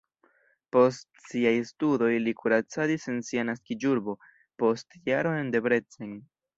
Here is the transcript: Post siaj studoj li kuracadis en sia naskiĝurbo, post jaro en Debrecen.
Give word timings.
Post 0.75 1.21
siaj 1.25 1.51
studoj 1.73 2.09
li 2.25 2.35
kuracadis 2.41 3.07
en 3.13 3.23
sia 3.31 3.47
naskiĝurbo, 3.53 4.19
post 4.65 5.01
jaro 5.15 5.39
en 5.45 5.57
Debrecen. 5.57 6.23